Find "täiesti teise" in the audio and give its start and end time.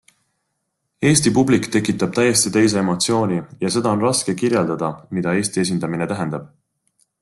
2.17-2.81